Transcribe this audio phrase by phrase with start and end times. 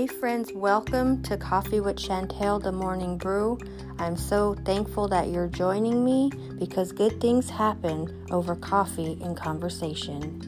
[0.00, 3.58] Hey, friends, welcome to Coffee with Chantel, the morning brew.
[3.98, 10.40] I'm so thankful that you're joining me because good things happen over coffee and conversation.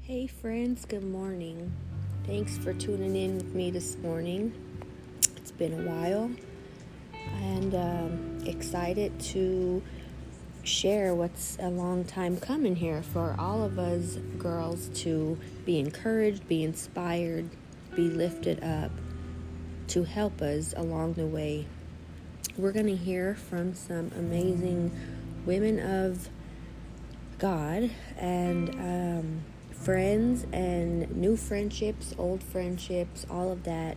[0.00, 1.70] Hey, friends, good morning.
[2.26, 4.54] Thanks for tuning in with me this morning.
[5.56, 6.30] Been a while
[7.40, 9.82] and um, excited to
[10.64, 16.48] share what's a long time coming here for all of us girls to be encouraged,
[16.48, 17.48] be inspired,
[17.94, 18.90] be lifted up,
[19.88, 21.66] to help us along the way.
[22.56, 24.90] We're going to hear from some amazing
[25.46, 26.28] women of
[27.38, 33.96] God and um, friends and new friendships, old friendships, all of that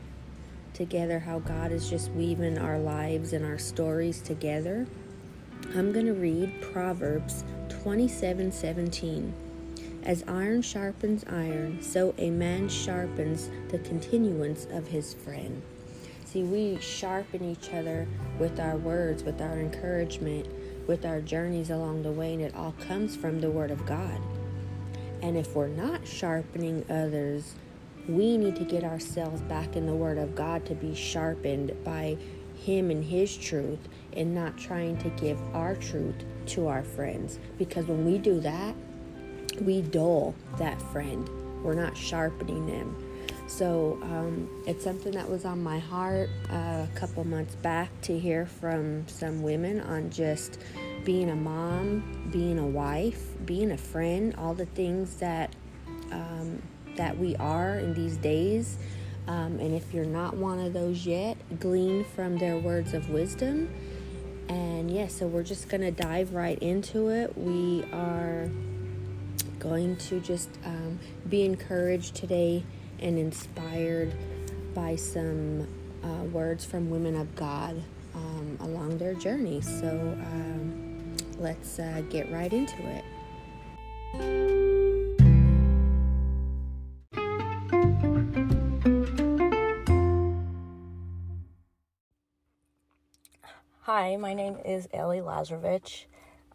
[0.78, 4.86] together, how God is just weaving our lives and our stories together.
[5.76, 9.34] I'm going to read Proverbs 27 17.
[10.04, 15.62] As iron sharpens iron, so a man sharpens the continuance of his friend.
[16.26, 20.48] See, we sharpen each other with our words, with our encouragement,
[20.88, 24.22] with our journeys along the way, and it all comes from the Word of God.
[25.22, 27.56] And if we're not sharpening others,
[28.08, 32.18] we need to get ourselves back in the Word of God to be sharpened by
[32.56, 36.16] Him and His truth and not trying to give our truth
[36.48, 37.40] to our friends.
[37.58, 38.76] Because when we do that,
[39.62, 41.30] we dull that friend.
[41.64, 42.96] We're not sharpening them.
[43.48, 48.20] So um, it's something that was on my heart uh, a couple months back to
[48.20, 50.60] hear from some women on just
[51.06, 55.56] being a mom, being a wife, being a friend, all the things that
[56.12, 56.62] um,
[56.98, 58.78] that we are in these days.
[59.28, 63.70] Um, and if you're not one of those yet, glean from their words of wisdom.
[64.48, 67.38] And yeah, so we're just gonna dive right into it.
[67.38, 68.50] We are
[69.60, 71.00] going to just um,
[71.30, 72.64] be encouraged today
[73.00, 74.14] and inspired
[74.74, 75.68] by some
[76.04, 77.82] uh, words from women of God
[78.16, 79.62] um, along their journey.
[79.62, 83.02] So um, let's uh, get right into
[84.14, 84.57] it.
[93.88, 96.08] Hi, my name is Ellie Lazrovich.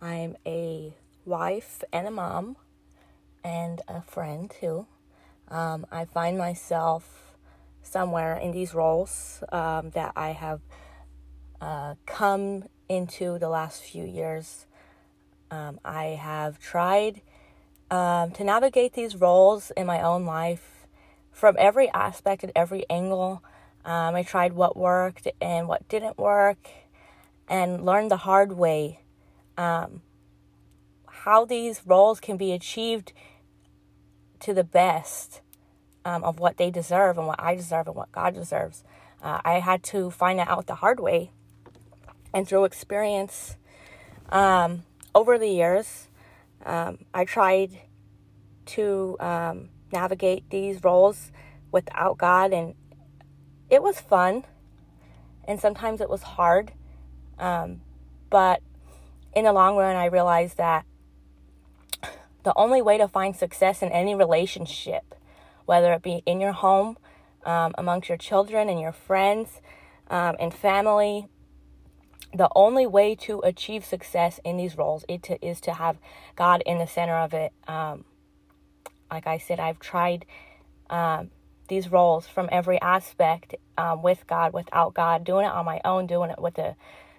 [0.02, 0.94] I'm a
[1.24, 2.58] wife and a mom
[3.42, 4.86] and a friend too.
[5.48, 7.34] Um, I find myself
[7.82, 10.60] somewhere in these roles um, that I have
[11.58, 14.66] uh, come into the last few years.
[15.50, 17.22] Um, I have tried
[17.90, 20.86] um, to navigate these roles in my own life
[21.30, 23.42] from every aspect and every angle.
[23.86, 26.68] Um, I tried what worked and what didn't work
[27.48, 29.00] and learn the hard way
[29.56, 30.02] um,
[31.06, 33.12] how these roles can be achieved
[34.40, 35.40] to the best
[36.04, 38.82] um, of what they deserve and what I deserve and what God deserves.
[39.22, 41.30] Uh, I had to find that out the hard way.
[42.34, 43.56] And through experience
[44.30, 44.82] um,
[45.14, 46.08] over the years,
[46.64, 47.70] um, I tried
[48.66, 51.30] to um, navigate these roles
[51.70, 52.74] without God, and
[53.70, 54.44] it was fun.
[55.44, 56.72] And sometimes it was hard.
[57.42, 57.82] Um,
[58.30, 58.62] but
[59.34, 60.86] in the long run, I realized that
[62.44, 65.14] the only way to find success in any relationship
[65.66, 66.96] whether it be in your home,
[67.44, 69.60] um, amongst your children and your friends
[70.08, 71.28] um, and family.
[72.34, 75.98] The only way to achieve success in these roles is to, is to have
[76.34, 77.52] God in the center of it.
[77.68, 78.04] Um,
[79.10, 80.24] like I said, I've tried
[80.88, 81.30] um,
[81.68, 86.06] these roles from every aspect um, with God, without God, doing it on my own,
[86.06, 86.74] doing it with the,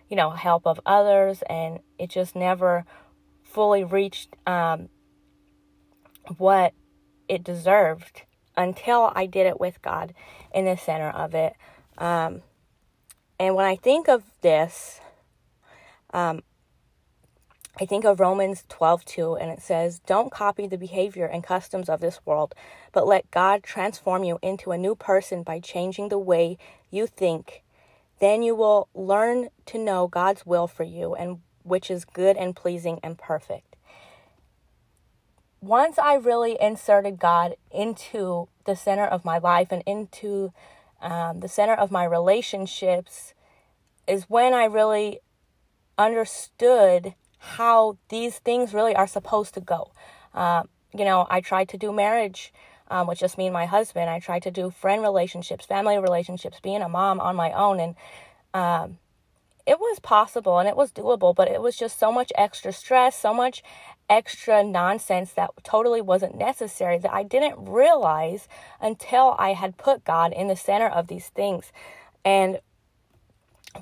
[0.09, 2.85] you know, help of others, and it just never
[3.43, 4.89] fully reached um,
[6.37, 6.73] what
[7.27, 8.23] it deserved
[8.55, 10.13] until I did it with God
[10.53, 11.53] in the center of it.
[11.97, 12.41] Um,
[13.39, 14.99] and when I think of this,
[16.13, 16.43] um,
[17.79, 21.89] I think of Romans 12 2, and it says, Don't copy the behavior and customs
[21.89, 22.53] of this world,
[22.91, 26.57] but let God transform you into a new person by changing the way
[26.91, 27.63] you think.
[28.19, 32.55] Then you will learn to know God's will for you, and which is good and
[32.55, 33.73] pleasing and perfect
[35.63, 40.51] once I really inserted God into the center of my life and into
[41.01, 43.33] um, the center of my relationships,
[44.05, 45.19] is when I really
[45.97, 49.91] understood how these things really are supposed to go.
[50.33, 50.63] Uh,
[50.93, 52.53] you know, I tried to do marriage
[52.89, 54.09] um, just me and my husband.
[54.09, 57.95] I tried to do friend relationships, family relationships, being a mom on my own, and
[58.53, 58.97] um,
[59.65, 63.15] it was possible and it was doable, but it was just so much extra stress,
[63.17, 63.63] so much
[64.09, 68.47] extra nonsense that totally wasn't necessary that I didn't realize
[68.81, 71.71] until I had put God in the center of these things.
[72.25, 72.59] And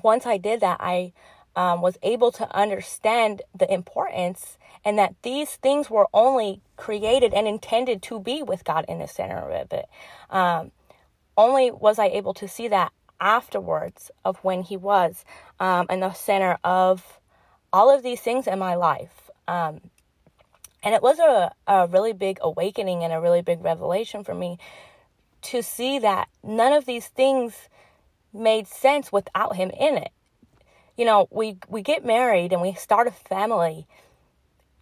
[0.02, 1.12] once I did that, I
[1.56, 7.46] um, was able to understand the importance and that these things were only created and
[7.46, 9.86] intended to be with God in the center of it.
[10.30, 10.72] Um,
[11.36, 15.24] only was I able to see that afterwards of when He was
[15.60, 17.20] um, in the center of
[17.72, 19.30] all of these things in my life.
[19.46, 19.80] Um,
[20.82, 24.58] and it was a, a really big awakening and a really big revelation for me
[25.42, 27.68] to see that none of these things
[28.32, 30.10] made sense without him in it.
[30.96, 33.86] You know, we we get married and we start a family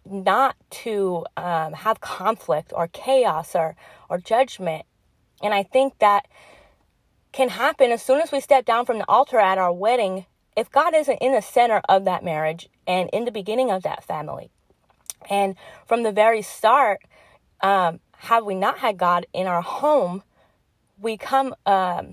[0.05, 3.75] not to um, have conflict or chaos or
[4.09, 4.85] or judgment,
[5.41, 6.27] and I think that
[7.31, 10.25] can happen as soon as we step down from the altar at our wedding.
[10.57, 14.03] If God isn't in the center of that marriage and in the beginning of that
[14.03, 14.51] family,
[15.29, 15.55] and
[15.85, 17.01] from the very start,
[17.61, 20.23] um, have we not had God in our home,
[20.99, 22.11] we come um,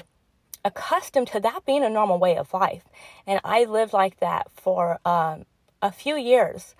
[0.64, 2.84] accustomed to that being a normal way of life.
[3.26, 5.44] And I lived like that for um,
[5.82, 6.75] a few years.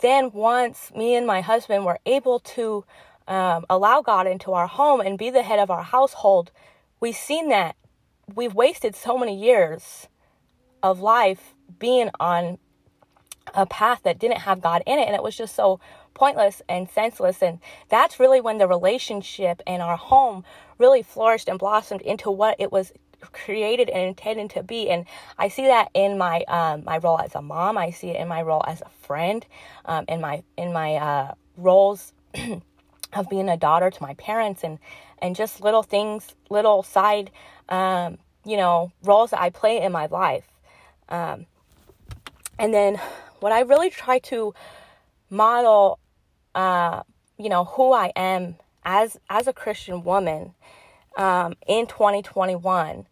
[0.00, 2.84] Then, once me and my husband were able to
[3.26, 6.52] um, allow God into our home and be the head of our household,
[7.00, 7.74] we've seen that
[8.34, 10.08] we've wasted so many years
[10.82, 12.58] of life being on
[13.54, 15.06] a path that didn't have God in it.
[15.06, 15.80] And it was just so
[16.14, 17.42] pointless and senseless.
[17.42, 20.44] And that's really when the relationship and our home
[20.78, 22.92] really flourished and blossomed into what it was
[23.32, 24.90] created and intended to be.
[24.90, 25.04] And
[25.36, 27.76] I see that in my um, my role as a mom.
[27.78, 29.44] I see it in my role as a friend,
[29.84, 32.12] um, in my in my uh, roles
[33.12, 34.78] of being a daughter to my parents, and
[35.20, 37.30] and just little things, little side,
[37.68, 40.46] um, you know, roles that I play in my life.
[41.08, 41.46] Um,
[42.58, 43.00] and then
[43.40, 44.54] what I really try to
[45.30, 45.98] model,
[46.54, 47.02] uh,
[47.38, 48.56] you know, who I am
[48.88, 50.54] as as a Christian woman
[51.16, 53.06] um, in 2021.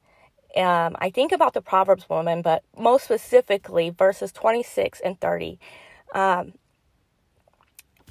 [0.57, 5.59] Um, I think about the Proverbs woman, but most specifically verses 26 and 30.
[6.15, 6.55] Um,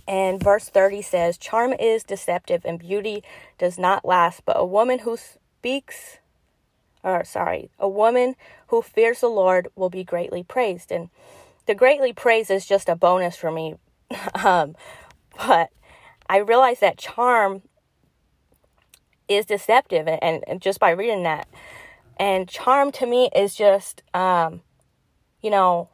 [0.07, 3.23] and verse 30 says, Charm is deceptive and beauty
[3.57, 6.19] does not last, but a woman who speaks,
[7.03, 8.35] or sorry, a woman
[8.67, 10.91] who fears the Lord will be greatly praised.
[10.91, 11.09] And
[11.65, 13.73] the greatly praised is just a bonus for me.
[14.35, 14.75] um,
[15.35, 15.71] but
[16.27, 17.62] I realize that charm
[19.27, 21.48] is deceptive, and, and, just by reading that,
[22.18, 24.62] and charm to me is just, um,
[25.42, 25.89] you know,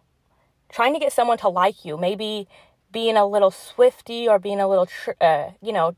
[0.70, 1.98] trying to get someone to like you.
[1.98, 2.48] Maybe
[2.92, 5.96] being a little swifty or being a little, tr- uh, you know,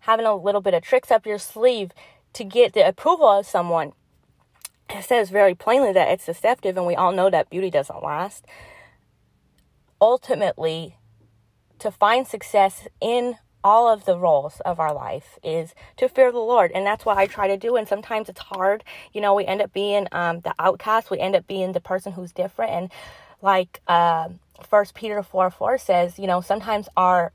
[0.00, 1.92] having a little bit of tricks up your sleeve
[2.34, 3.92] to get the approval of someone.
[4.90, 8.44] It says very plainly that it's deceptive, and we all know that beauty doesn't last
[10.04, 10.98] ultimately
[11.78, 16.38] to find success in all of the roles of our life is to fear the
[16.38, 16.70] Lord.
[16.72, 17.76] And that's what I try to do.
[17.76, 18.84] And sometimes it's hard.
[19.14, 21.10] You know, we end up being um, the outcast.
[21.10, 22.72] We end up being the person who's different.
[22.72, 22.92] And
[23.40, 24.28] like uh,
[24.68, 27.32] First Peter 4 4 says, you know, sometimes our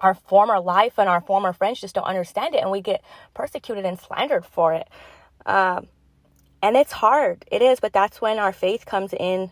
[0.00, 2.62] our former life and our former friends just don't understand it.
[2.62, 3.02] And we get
[3.34, 4.88] persecuted and slandered for it.
[5.46, 5.88] Um,
[6.60, 7.44] and it's hard.
[7.50, 7.80] It is.
[7.80, 9.50] But that's when our faith comes in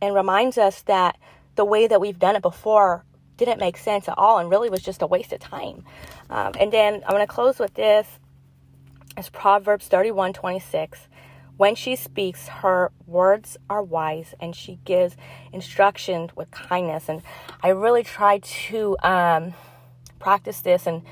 [0.00, 1.18] and reminds us that
[1.56, 3.04] the way that we've done it before
[3.36, 5.84] didn't make sense at all and really was just a waste of time.
[6.30, 8.06] Um, and then I'm going to close with this.
[9.16, 11.08] It's Proverbs 31 26.
[11.56, 15.16] When she speaks, her words are wise and she gives
[15.52, 17.08] instruction with kindness.
[17.08, 17.22] And
[17.62, 19.54] I really try to um,
[20.18, 21.02] practice this and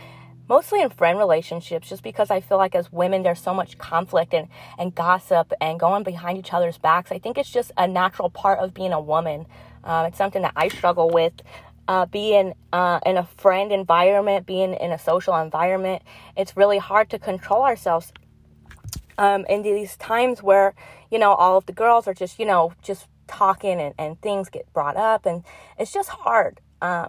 [0.47, 4.35] mostly in friend relationships just because I feel like as women there's so much conflict
[4.35, 7.11] and, and gossip and going behind each other's backs.
[7.11, 9.47] I think it's just a natural part of being a woman.
[9.83, 11.33] Um, it's something that I struggle with.
[11.87, 16.03] Uh, being uh, in a friend environment, being in a social environment,
[16.37, 18.13] it's really hard to control ourselves.
[19.17, 20.75] Um, in these times where,
[21.11, 24.49] you know, all of the girls are just, you know, just talking and, and things
[24.49, 25.45] get brought up, and
[25.79, 26.61] it's just hard.
[26.83, 27.09] Um,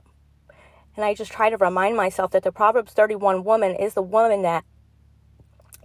[0.95, 4.43] and I just try to remind myself that the Proverbs 31 woman is the woman
[4.43, 4.63] that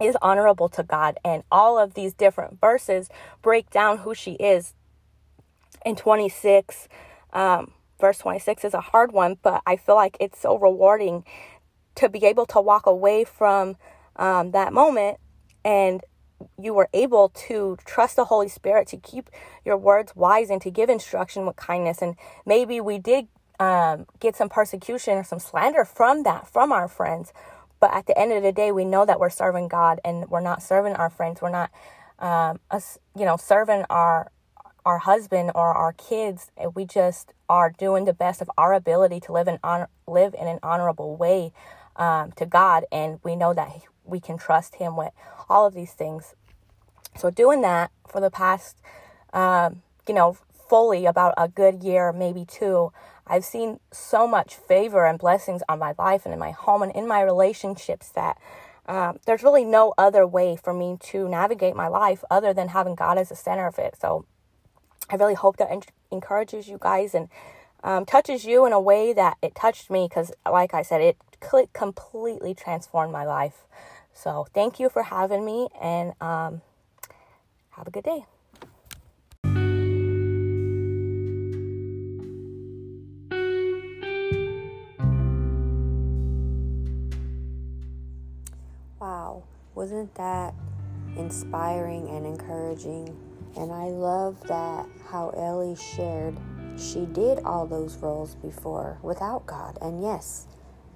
[0.01, 1.17] is honorable to God.
[1.23, 3.09] And all of these different verses
[3.41, 4.73] break down who she is.
[5.85, 6.87] In 26,
[7.33, 11.23] um, verse 26 is a hard one, but I feel like it's so rewarding
[11.95, 13.77] to be able to walk away from
[14.17, 15.17] um, that moment
[15.63, 16.01] and
[16.59, 19.29] you were able to trust the Holy Spirit to keep
[19.63, 22.01] your words wise and to give instruction with kindness.
[22.01, 22.15] And
[22.45, 23.27] maybe we did
[23.59, 27.31] um, get some persecution or some slander from that, from our friends.
[27.79, 30.41] But at the end of the day, we know that we're serving God and we're
[30.41, 31.41] not serving our friends.
[31.41, 31.71] We're not
[32.19, 34.31] um, us, you know, serving our
[34.85, 36.51] our husband or our kids.
[36.75, 40.47] We just are doing the best of our ability to live in honor, live in
[40.47, 41.51] an honorable way
[41.95, 43.69] um, to God, and we know that
[44.03, 45.11] we can trust Him with
[45.49, 46.35] all of these things.
[47.17, 48.77] So doing that for the past,
[49.33, 50.37] um, you know,
[50.69, 52.91] fully about a good year, maybe two,
[53.27, 56.91] I've seen so much favor and blessings on my life and in my home and
[56.93, 58.37] in my relationships that
[58.87, 62.95] um, there's really no other way for me to navigate my life other than having
[62.95, 63.95] God as the center of it.
[64.01, 64.25] So
[65.11, 67.27] I really hope that en- encourages you guys and
[67.83, 71.17] um, touches you in a way that it touched me because, like I said, it
[71.73, 73.65] completely transformed my life.
[74.13, 76.61] So thank you for having me and um,
[77.71, 78.25] have a good day.
[88.99, 89.43] Wow,
[89.75, 90.53] wasn't that
[91.17, 93.30] inspiring and encouraging?
[93.55, 96.37] And I love that how Ellie shared
[96.77, 99.77] she did all those roles before without God.
[99.81, 100.47] And yes,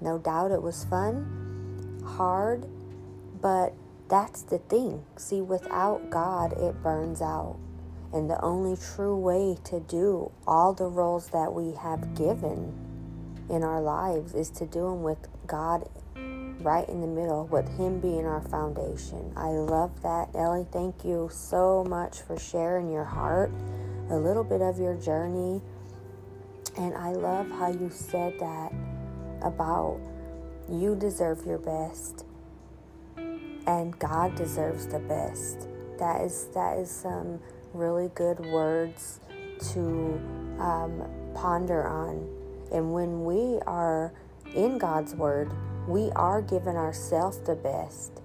[0.02, 2.66] no doubt it was fun, hard,
[3.42, 3.74] but
[4.10, 5.04] that's the thing.
[5.18, 7.58] See, without God, it burns out.
[8.14, 12.74] And the only true way to do all the roles that we have given
[13.50, 15.88] in our lives is to do them with God
[16.60, 19.32] right in the middle, with Him being our foundation.
[19.36, 20.30] I love that.
[20.36, 23.52] Ellie, thank you so much for sharing your heart,
[24.10, 25.62] a little bit of your journey.
[26.78, 28.74] And I love how you said that
[29.42, 30.00] about
[30.70, 32.26] you deserve your best
[33.68, 35.68] and God deserves the best.
[35.98, 37.40] That is that is some
[37.74, 39.20] really good words
[39.74, 40.22] to
[40.60, 42.28] um, ponder on.
[42.72, 44.14] And when we are
[44.54, 45.52] in God's word,
[45.88, 48.22] we are giving ourselves the best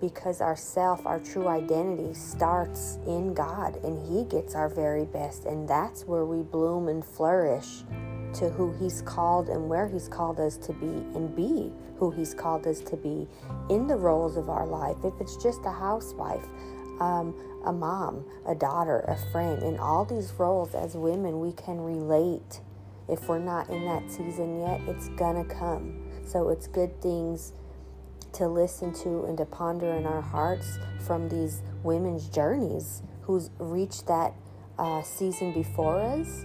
[0.00, 5.44] because our self, our true identity starts in God and He gets our very best.
[5.44, 7.84] And that's where we bloom and flourish
[8.34, 12.34] to who He's called and where He's called us to be and be who He's
[12.34, 13.28] called us to be
[13.70, 14.96] in the roles of our life.
[15.04, 16.44] If it's just a housewife,
[17.00, 21.80] um, a mom, a daughter, a friend, in all these roles as women, we can
[21.80, 22.60] relate.
[23.08, 26.03] If we're not in that season yet, it's gonna come.
[26.24, 27.52] So it's good things
[28.34, 34.06] to listen to and to ponder in our hearts from these women's journeys who's reached
[34.06, 34.34] that
[34.78, 36.44] uh, season before us.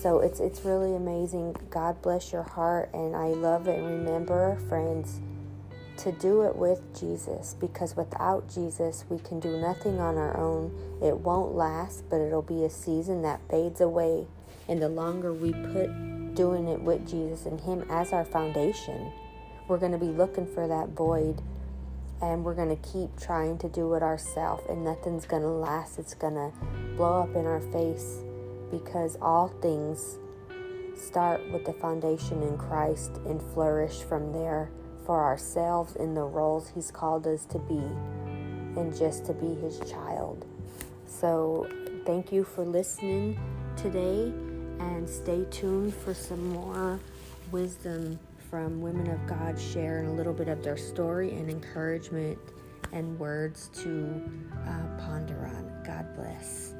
[0.00, 1.56] So it's it's really amazing.
[1.70, 3.78] God bless your heart, and I love it.
[3.78, 5.20] And remember, friends,
[5.98, 10.76] to do it with Jesus, because without Jesus, we can do nothing on our own.
[11.02, 14.26] It won't last, but it'll be a season that fades away.
[14.68, 15.88] And the longer we put
[16.34, 19.12] doing it with Jesus and Him as our foundation,
[19.68, 21.40] we're going to be looking for that void
[22.20, 25.98] and we're going to keep trying to do it ourselves and nothing's going to last.
[25.98, 26.52] It's going to
[26.96, 28.22] blow up in our face
[28.70, 30.18] because all things
[30.96, 34.70] start with the foundation in Christ and flourish from there
[35.04, 37.82] for ourselves in the roles he's called us to be
[38.80, 40.46] and just to be his child.
[41.06, 41.68] So
[42.06, 43.38] thank you for listening
[43.76, 44.32] today
[44.80, 46.98] and stay tuned for some more
[47.50, 48.18] wisdom
[48.50, 52.38] from women of God sharing a little bit of their story and encouragement
[52.92, 54.22] and words to
[54.66, 55.82] uh, ponder on.
[55.84, 56.73] God bless.